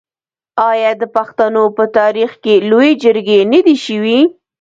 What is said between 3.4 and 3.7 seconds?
نه